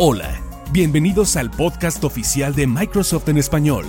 [0.00, 3.84] Hola, bienvenidos al podcast oficial de Microsoft en español,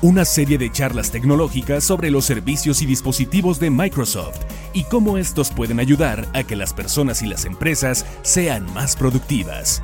[0.00, 4.38] una serie de charlas tecnológicas sobre los servicios y dispositivos de Microsoft
[4.72, 9.82] y cómo estos pueden ayudar a que las personas y las empresas sean más productivas.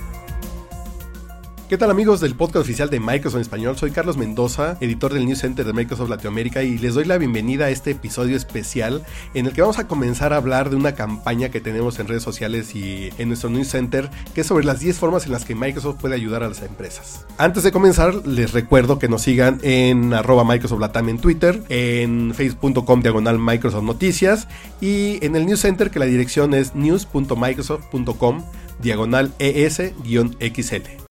[1.69, 3.77] ¿Qué tal amigos del podcast oficial de Microsoft en español?
[3.77, 7.65] Soy Carlos Mendoza, editor del News Center de Microsoft Latinoamérica y les doy la bienvenida
[7.65, 9.05] a este episodio especial
[9.35, 12.23] en el que vamos a comenzar a hablar de una campaña que tenemos en redes
[12.23, 15.57] sociales y en nuestro News Center que es sobre las 10 formas en las que
[15.57, 17.27] Microsoft puede ayudar a las empresas.
[17.37, 22.33] Antes de comenzar les recuerdo que nos sigan en arroba Microsoft Latam en Twitter, en
[22.33, 24.47] facebook.com diagonal Microsoft Noticias
[24.80, 28.45] y en el News Center que la dirección es news.microsoft.com
[28.80, 31.05] diagonal ES-XL.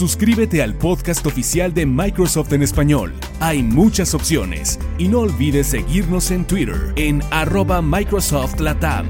[0.00, 3.12] Suscríbete al podcast oficial de Microsoft en español.
[3.38, 9.04] Hay muchas opciones y no olvides seguirnos en Twitter en arroba Microsoft Latam.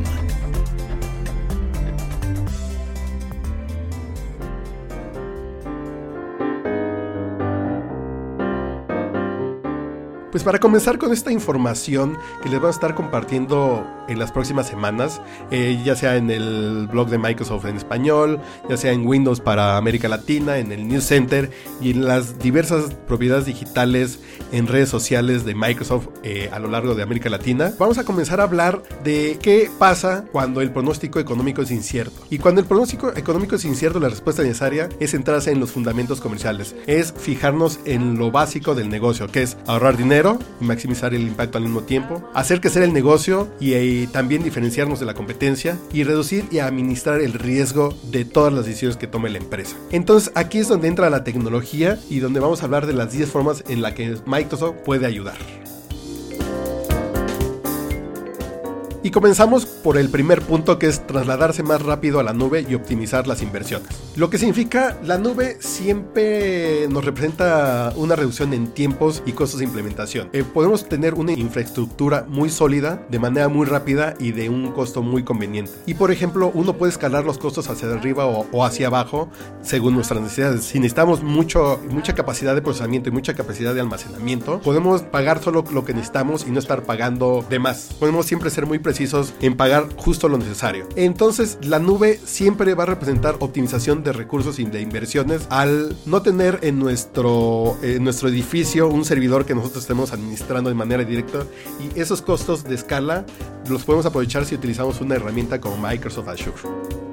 [10.30, 14.68] Pues para comenzar con esta información que les voy a estar compartiendo en las próximas
[14.68, 19.40] semanas, eh, ya sea en el blog de Microsoft en español, ya sea en Windows
[19.40, 21.50] para América Latina, en el News Center
[21.80, 24.20] y en las diversas propiedades digitales
[24.52, 28.40] en redes sociales de Microsoft eh, a lo largo de América Latina, vamos a comenzar
[28.40, 32.22] a hablar de qué pasa cuando el pronóstico económico es incierto.
[32.30, 36.20] Y cuando el pronóstico económico es incierto, la respuesta necesaria es centrarse en los fundamentos
[36.20, 40.19] comerciales, es fijarnos en lo básico del negocio, que es ahorrar dinero,
[40.60, 45.00] y maximizar el impacto al mismo tiempo, hacer crecer el negocio y, y, también diferenciarnos
[45.00, 49.30] de la competencia y reducir y administrar el riesgo de todas las decisiones que tome
[49.30, 49.76] la empresa.
[49.90, 53.30] Entonces aquí es donde entra la tecnología y donde vamos a hablar de las 10
[53.30, 55.59] formas en las que Microsoft puede ayudar.
[59.02, 62.74] Y comenzamos por el primer punto que es trasladarse más rápido a la nube y
[62.74, 63.88] optimizar las inversiones.
[64.14, 69.64] Lo que significa la nube siempre nos representa una reducción en tiempos y costos de
[69.64, 70.28] implementación.
[70.34, 75.00] Eh, podemos tener una infraestructura muy sólida de manera muy rápida y de un costo
[75.00, 75.72] muy conveniente.
[75.86, 79.30] Y por ejemplo, uno puede escalar los costos hacia arriba o, o hacia abajo
[79.62, 80.64] según nuestras necesidades.
[80.64, 85.64] Si necesitamos mucho, mucha capacidad de procesamiento y mucha capacidad de almacenamiento, podemos pagar solo
[85.72, 87.94] lo que necesitamos y no estar pagando de más.
[87.98, 90.88] Podemos siempre ser muy precisos en pagar justo lo necesario.
[90.96, 96.22] Entonces, la nube siempre va a representar optimización de recursos y de inversiones al no
[96.22, 101.44] tener en nuestro, en nuestro edificio un servidor que nosotros estemos administrando de manera directa
[101.78, 103.26] y esos costos de escala
[103.68, 107.09] los podemos aprovechar si utilizamos una herramienta como Microsoft Azure.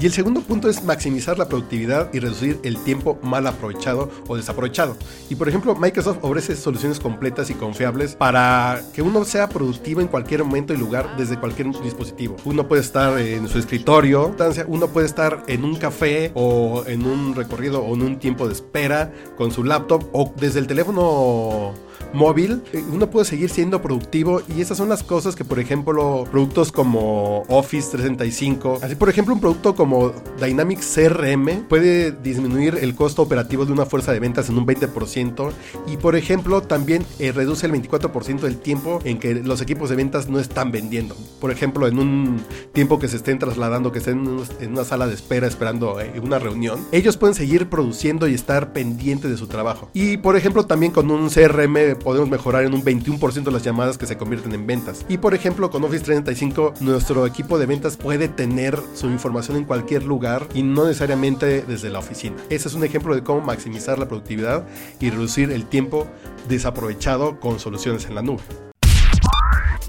[0.00, 4.36] Y el segundo punto es maximizar la productividad y reducir el tiempo mal aprovechado o
[4.36, 4.96] desaprovechado.
[5.28, 10.08] Y por ejemplo, Microsoft ofrece soluciones completas y confiables para que uno sea productivo en
[10.08, 12.36] cualquier momento y lugar desde cualquier dispositivo.
[12.46, 14.34] Uno puede estar en su escritorio,
[14.68, 18.54] uno puede estar en un café o en un recorrido o en un tiempo de
[18.54, 21.74] espera con su laptop o desde el teléfono
[22.12, 26.26] móvil, eh, uno puede seguir siendo productivo y esas son las cosas que, por ejemplo,
[26.30, 32.94] productos como Office 365, así por ejemplo un producto como Dynamics CRM puede disminuir el
[32.94, 35.52] costo operativo de una fuerza de ventas en un 20%
[35.86, 39.96] y por ejemplo también eh, reduce el 24% del tiempo en que los equipos de
[39.96, 41.16] ventas no están vendiendo.
[41.40, 42.40] Por ejemplo, en un
[42.72, 46.38] tiempo que se estén trasladando, que estén en una sala de espera esperando eh, una
[46.38, 49.90] reunión, ellos pueden seguir produciendo y estar pendientes de su trabajo.
[49.92, 54.06] Y por ejemplo también con un CRM podemos mejorar en un 21% las llamadas que
[54.06, 55.04] se convierten en ventas.
[55.08, 59.64] Y por ejemplo, con Office 365, nuestro equipo de ventas puede tener su información en
[59.64, 62.36] cualquier lugar y no necesariamente desde la oficina.
[62.50, 64.66] Ese es un ejemplo de cómo maximizar la productividad
[64.98, 66.06] y reducir el tiempo
[66.48, 68.42] desaprovechado con soluciones en la nube.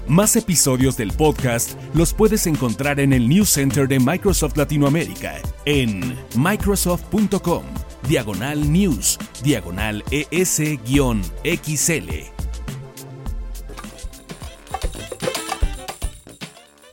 [0.08, 6.16] Más episodios del podcast los puedes encontrar en el News Center de Microsoft Latinoamérica en
[6.36, 7.62] microsoft.com
[8.08, 10.92] diagonal news, diagonal ES-XL.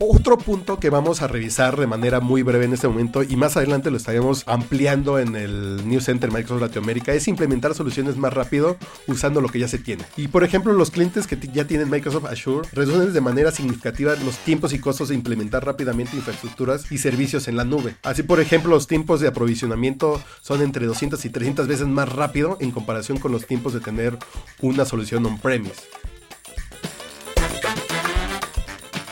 [0.01, 3.57] Otro punto que vamos a revisar de manera muy breve en este momento y más
[3.57, 8.77] adelante lo estaremos ampliando en el News Center Microsoft Latinoamérica es implementar soluciones más rápido
[9.07, 10.05] usando lo que ya se tiene.
[10.15, 14.37] Y por ejemplo, los clientes que ya tienen Microsoft Azure reducen de manera significativa los
[14.37, 17.95] tiempos y costos de implementar rápidamente infraestructuras y servicios en la nube.
[18.03, 22.55] Así, por ejemplo, los tiempos de aprovisionamiento son entre 200 y 300 veces más rápido
[22.61, 24.17] en comparación con los tiempos de tener
[24.61, 25.81] una solución on-premise.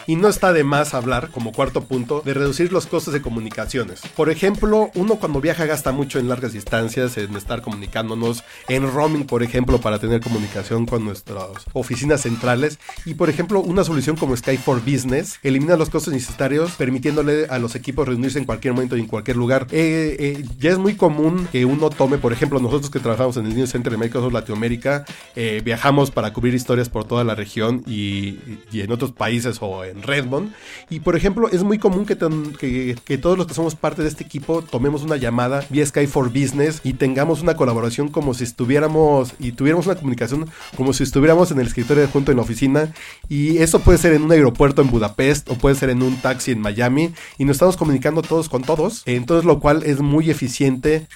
[0.08, 4.02] Y no está de más hablar, como cuarto punto, de reducir los costos de comunicaciones.
[4.16, 9.26] Por ejemplo, uno cuando viaja gasta mucho en largas distancias, en estar comunicándonos, en roaming,
[9.26, 12.80] por ejemplo, para tener comunicación con nuestras oficinas centrales.
[13.06, 17.60] Y por ejemplo, una solución como Skype for Business elimina los costos necesarios, permitiéndole a
[17.60, 19.68] los equipos reunirse en cualquier momento y en cualquier lugar.
[19.72, 23.46] Eh, eh, ya es muy común que uno tome, por ejemplo, nosotros que trabajamos en
[23.46, 25.06] el News Center de Microsoft Latinoamérica,
[25.36, 28.38] eh, viajamos para cubrir historias por toda la región y,
[28.74, 30.54] en otros países o en Redmond.
[30.90, 34.24] Y por ejemplo, es muy común que, que, todos los que somos parte de este
[34.24, 39.34] equipo tomemos una llamada vía Skype for Business y tengamos una colaboración como si estuviéramos
[39.40, 42.94] y tuviéramos una comunicación como si estuviéramos en el escritorio junto en la oficina.
[43.30, 46.52] Y eso puede ser en un aeropuerto en Budapest o puede ser en un taxi
[46.52, 49.04] en Miami y nos estamos comunicando todos con todos.
[49.06, 51.08] Entonces, lo cual es muy eficiente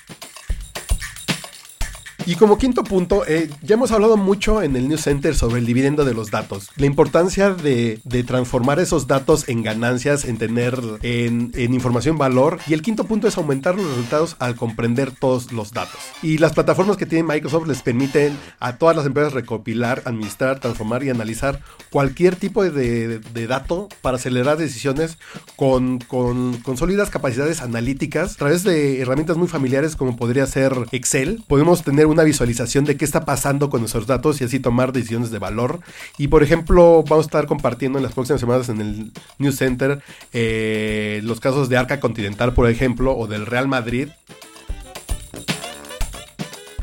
[2.25, 5.65] y como quinto punto, eh, ya hemos hablado mucho en el News Center sobre el
[5.65, 6.69] dividendo de los datos.
[6.75, 12.59] La importancia de, transformar esos datos en ganancias, en tener en, información valor.
[12.67, 15.99] Y el quinto punto es aumentar los resultados al comprender todos los datos.
[16.21, 21.03] Y las plataformas que tiene Microsoft les permiten a todas las empresas recopilar, administrar, transformar
[21.03, 25.17] y analizar cualquier tipo de, dato para acelerar decisiones
[25.55, 30.73] con, con, con sólidas capacidades analíticas a través de herramientas muy familiares como podría ser
[30.91, 31.43] Excel.
[31.47, 35.31] Podemos tener una visualización de qué está pasando con nuestros datos y así tomar decisiones
[35.31, 35.79] de valor.
[36.17, 40.01] Y por ejemplo, vamos a estar compartiendo en las próximas semanas en el News Center
[40.33, 44.09] eh, los casos de Arca Continental, por ejemplo, o del Real Madrid,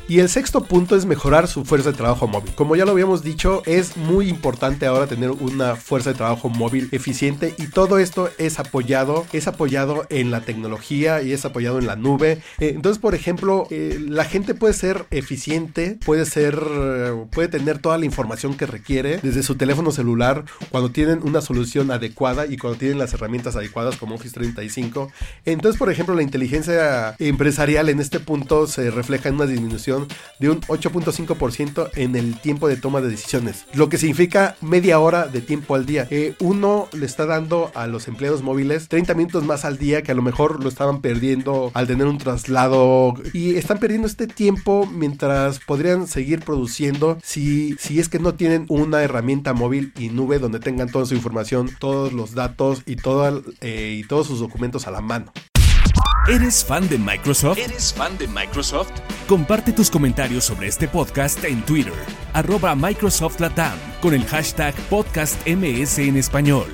[0.09, 2.55] y el sexto punto es mejorar su fuerza de trabajo móvil.
[2.55, 6.89] Como ya lo habíamos dicho, es muy importante ahora tener una fuerza de trabajo móvil
[6.93, 11.87] eficiente y todo esto es apoyado, es apoyado en la tecnología y es apoyado en
[11.87, 12.41] la nube.
[12.59, 16.59] Eh, entonces, por ejemplo, eh, la gente puede ser eficiente, puede ser,
[17.31, 21.91] puede tener toda la información que requiere desde su teléfono celular cuando tienen una solución
[21.91, 25.13] adecuada y cuando tienen las herramientas adecuadas como Office 35.
[25.45, 29.47] Entonces, por ejemplo, la inteligencia empresarial en este punto se refleja en una
[30.39, 35.27] de un 8.5% en el tiempo de toma de decisiones, lo que significa media hora
[35.27, 36.07] de tiempo al día.
[36.11, 40.13] Eh, uno le está dando a los empleados móviles 30 minutos más al día que
[40.13, 44.87] a lo mejor lo estaban perdiendo al tener un traslado y están perdiendo este tiempo
[44.87, 50.39] mientras podrían seguir produciendo si, si es que no tienen una herramienta móvil y nube
[50.39, 54.87] donde tengan toda su información, todos los datos y, todo, eh, y todos sus documentos
[54.87, 55.33] a la mano.
[56.29, 57.57] ¿Eres fan de Microsoft?
[57.57, 58.91] ¿Eres fan de Microsoft?
[59.27, 61.95] Comparte tus comentarios sobre este podcast en Twitter,
[62.35, 66.67] arroba Microsoft Latam, con el hashtag podcastms en español.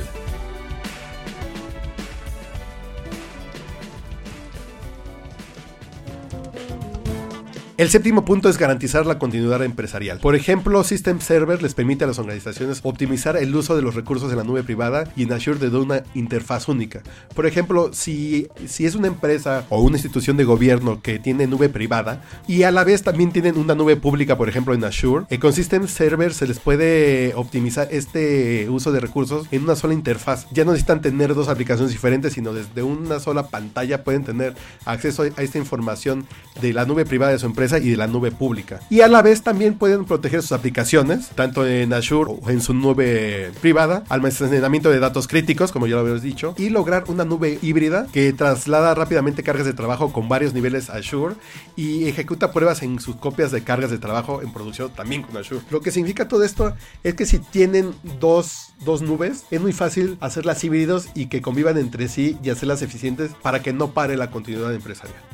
[7.76, 10.20] El séptimo punto es garantizar la continuidad empresarial.
[10.20, 14.30] Por ejemplo, System Server les permite a las organizaciones optimizar el uso de los recursos
[14.30, 17.02] en la nube privada y en Azure de una interfaz única.
[17.34, 21.68] Por ejemplo, si, si es una empresa o una institución de gobierno que tiene nube
[21.68, 25.40] privada y a la vez también tienen una nube pública, por ejemplo en Azure, eh,
[25.40, 30.46] con System Server se les puede optimizar este uso de recursos en una sola interfaz.
[30.52, 34.54] Ya no necesitan tener dos aplicaciones diferentes, sino desde una sola pantalla pueden tener
[34.84, 36.24] acceso a esta información
[36.62, 38.80] de la nube privada de su empresa y de la nube pública.
[38.90, 42.74] Y a la vez también pueden proteger sus aplicaciones, tanto en Azure o en su
[42.74, 47.58] nube privada, almacenamiento de datos críticos, como ya lo habíamos dicho, y lograr una nube
[47.62, 51.34] híbrida que traslada rápidamente cargas de trabajo con varios niveles Azure
[51.76, 55.62] y ejecuta pruebas en sus copias de cargas de trabajo en producción también con Azure.
[55.70, 60.16] Lo que significa todo esto es que si tienen dos, dos nubes, es muy fácil
[60.20, 64.30] hacerlas híbridos y que convivan entre sí y hacerlas eficientes para que no pare la
[64.30, 65.33] continuidad empresarial.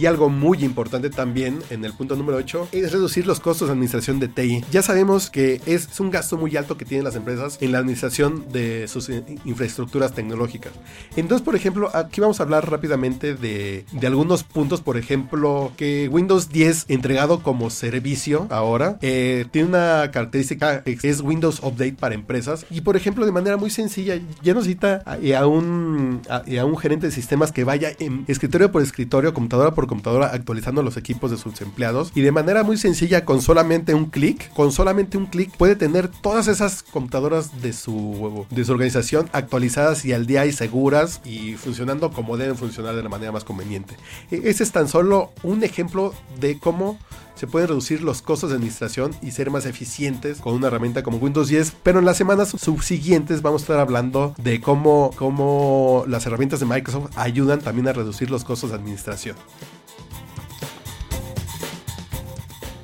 [0.00, 3.74] Y algo muy importante también en el punto número 8 es reducir los costos de
[3.74, 4.64] administración de TI.
[4.72, 8.50] Ya sabemos que es un gasto muy alto que tienen las empresas en la administración
[8.50, 9.10] de sus
[9.44, 10.72] infraestructuras tecnológicas.
[11.16, 14.80] Entonces, por ejemplo, aquí vamos a hablar rápidamente de, de algunos puntos.
[14.80, 21.60] Por ejemplo, que Windows 10 entregado como servicio ahora eh, tiene una característica es Windows
[21.62, 22.64] Update para empresas.
[22.70, 26.78] Y por ejemplo, de manera muy sencilla, ya necesita a, a, un, a, a un
[26.78, 31.30] gerente de sistemas que vaya en escritorio por escritorio, computadora por computadora actualizando los equipos
[31.30, 35.26] de sus empleados y de manera muy sencilla con solamente un clic, con solamente un
[35.26, 40.46] clic puede tener todas esas computadoras de su, de su organización actualizadas y al día
[40.46, 43.96] y seguras y funcionando como deben funcionar de la manera más conveniente.
[44.30, 46.98] E, ese es tan solo un ejemplo de cómo
[47.40, 51.16] se pueden reducir los costos de administración y ser más eficientes con una herramienta como
[51.16, 51.72] Windows 10.
[51.82, 56.66] Pero en las semanas subsiguientes vamos a estar hablando de cómo, cómo las herramientas de
[56.66, 59.36] Microsoft ayudan también a reducir los costos de administración.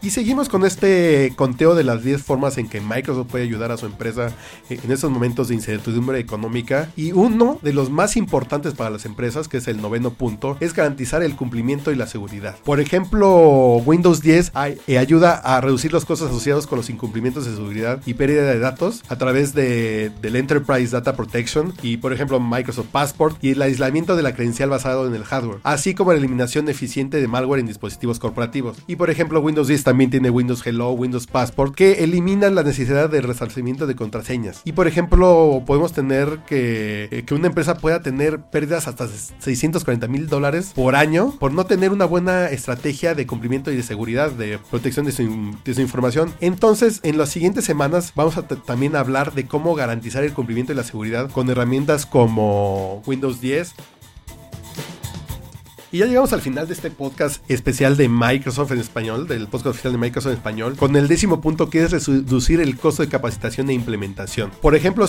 [0.06, 3.76] Y seguimos con este conteo de las 10 formas en que Microsoft puede ayudar a
[3.76, 4.32] su empresa
[4.70, 6.92] en estos momentos de incertidumbre económica.
[6.94, 10.75] Y uno de los más importantes para las empresas, que es el noveno punto, es
[10.75, 12.54] garantizar el cumplimiento y la seguridad.
[12.62, 14.52] Por ejemplo, Windows 10
[14.86, 18.60] eh, ayuda a reducir los costos asociados con los incumplimientos de seguridad y pérdida de
[18.60, 23.62] datos a través de, del Enterprise Data Protection y, por ejemplo, Microsoft Passport y el
[23.62, 27.58] aislamiento de la credencial basado en el hardware, así como la eliminación eficiente de malware
[27.58, 28.78] en dispositivos corporativos.
[28.86, 33.09] Y, por ejemplo, Windows 10 también tiene Windows Hello, Windows Passport, que eliminan la necesidad
[33.09, 34.61] de resarcimiento de contraseñas.
[34.65, 40.07] Y, por ejemplo, podemos tener que, eh, que una empresa pueda tener pérdidas hasta 640
[40.09, 44.31] mil dólares por año por no tener una buena estrategia de cumplimiento y de seguridad,
[44.31, 46.33] de protección de su información.
[46.41, 50.76] Entonces, en las siguientes semanas vamos a también hablar de cómo garantizar el cumplimiento y
[50.76, 53.75] la seguridad con herramientas como Windows 10,
[55.93, 59.69] y ya llegamos al final de este podcast especial de Microsoft en español, del podcast
[59.69, 63.09] oficial de Microsoft en español, con el décimo punto que es reducir el costo de
[63.09, 64.50] capacitación e implementación.
[64.61, 65.07] Por ejemplo,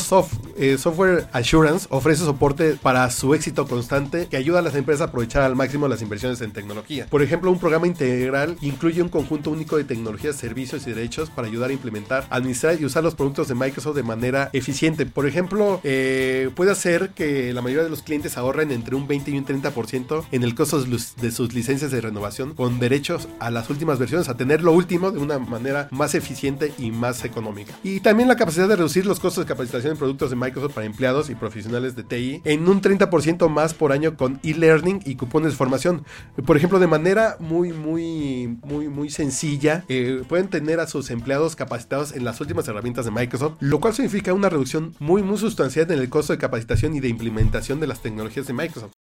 [0.58, 5.06] eh, Software Assurance ofrece soporte para su éxito constante que ayuda a las empresas a
[5.06, 7.08] aprovechar al máximo las inversiones en tecnología.
[7.10, 11.48] Por ejemplo, un programa integral incluye un conjunto único de tecnologías, servicios y derechos para
[11.48, 15.06] ayudar a implementar, administrar y usar los productos de Microsoft de manera eficiente.
[15.06, 19.32] Por ejemplo, eh, puede hacer que la mayoría de los clientes ahorren entre un 20
[19.32, 23.70] y un 30% en el costo de sus licencias de renovación con derechos a las
[23.70, 27.74] últimas versiones, a tener lo último de una manera más eficiente y más económica.
[27.84, 30.86] Y también la capacidad de reducir los costos de capacitación en productos de Microsoft para
[30.86, 35.52] empleados y profesionales de TI en un 30% más por año con e-learning y cupones
[35.52, 36.04] de formación.
[36.46, 41.56] Por ejemplo, de manera muy, muy, muy, muy sencilla, eh, pueden tener a sus empleados
[41.56, 45.90] capacitados en las últimas herramientas de Microsoft, lo cual significa una reducción muy, muy sustancial
[45.92, 49.07] en el costo de capacitación y de implementación de las tecnologías de Microsoft.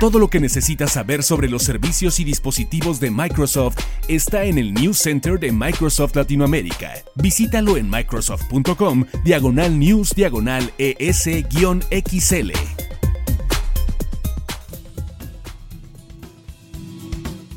[0.00, 3.76] Todo lo que necesitas saber sobre los servicios y dispositivos de Microsoft
[4.08, 6.94] está en el News Center de Microsoft Latinoamérica.
[7.16, 12.52] Visítalo en microsoft.com diagonal news diagonal ES-XL.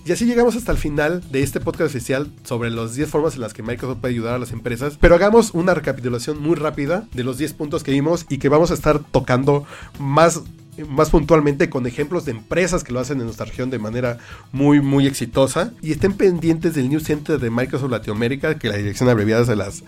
[0.06, 3.40] Y así llegamos hasta el final de este podcast oficial sobre las 10 formas en
[3.40, 4.98] las que Microsoft puede ayudar a las empresas.
[5.00, 8.70] Pero hagamos una recapitulación muy rápida de los 10 puntos que vimos y que vamos
[8.72, 9.66] a estar tocando
[9.98, 10.42] más
[10.90, 14.18] más puntualmente con ejemplos de empresas que lo hacen en nuestra región de manera
[14.52, 15.74] muy, muy exitosa.
[15.82, 19.84] Y estén pendientes del News Center de Microsoft Latinoamérica, que la dirección abreviada se las,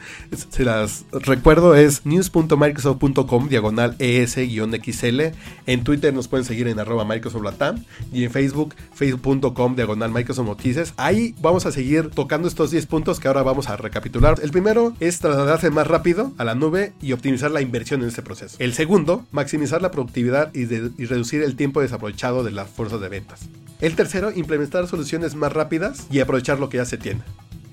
[0.50, 5.22] se las recuerdo, es news.microsoft.com diagonal ES-XL.
[5.66, 10.48] En Twitter nos pueden seguir en arroba Microsoft Latam y en Facebook, facebook.com diagonal Microsoft
[10.48, 10.94] Noticias.
[10.98, 14.40] Ahí vamos a seguir tocando estos 10 puntos que ahora vamos a recapitular.
[14.42, 18.22] El primero es trasladarse más rápido a la nube y optimizar la inversión en este
[18.22, 18.58] proceso.
[18.60, 20.66] El segundo, maximizar la productividad y
[20.98, 23.50] y reducir el tiempo desaprovechado de las fuerzas de ventas.
[23.82, 27.22] El tercero, implementar soluciones más rápidas y aprovechar lo que ya se tiene.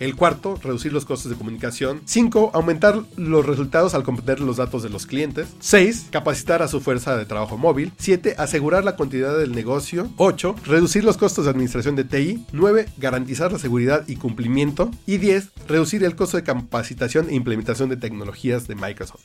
[0.02, 2.00] El cuarto, reducir los costos de comunicación.
[2.06, 2.50] 5.
[2.54, 5.46] Aumentar los resultados al comprender los datos de los clientes.
[5.60, 6.08] 6.
[6.10, 7.92] Capacitar a su fuerza de trabajo móvil.
[7.98, 8.34] 7.
[8.36, 10.10] Asegurar la continuidad del negocio.
[10.16, 10.56] 8.
[10.64, 12.44] Reducir los costos de administración de TI.
[12.52, 12.86] 9.
[12.96, 14.90] Garantizar la seguridad y cumplimiento.
[15.06, 15.50] Y 10.
[15.68, 19.22] Reducir el costo de capacitación e implementación de tecnologías de Microsoft.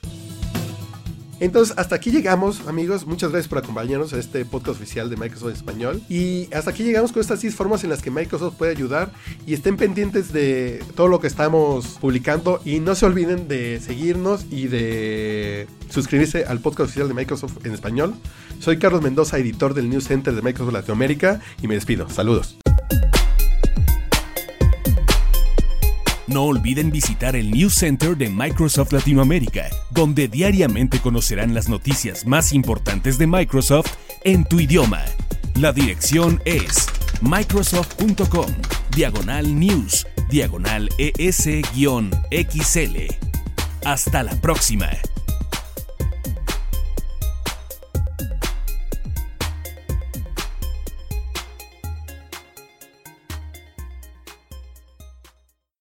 [1.39, 3.06] Entonces, hasta aquí llegamos, amigos.
[3.06, 6.01] Muchas gracias por acompañarnos a este podcast oficial de Microsoft Español.
[6.10, 9.12] Y hasta aquí llegamos con estas 10 formas en las que Microsoft puede ayudar.
[9.46, 12.60] Y estén pendientes de todo lo que estamos publicando.
[12.65, 17.74] Y no se olviden de seguirnos y de suscribirse al podcast oficial de Microsoft en
[17.74, 18.15] español.
[18.60, 21.39] Soy Carlos Mendoza, editor del News Center de Microsoft Latinoamérica.
[21.62, 22.10] Y me despido.
[22.10, 22.58] Saludos.
[26.27, 32.51] No olviden visitar el News Center de Microsoft Latinoamérica, donde diariamente conocerán las noticias más
[32.51, 33.93] importantes de Microsoft
[34.25, 35.05] en tu idioma.
[35.55, 36.88] La dirección es
[37.22, 38.51] microsoft.com,
[38.93, 41.57] diagonal news, diagonal es-xl.
[43.86, 44.89] Hasta la próxima.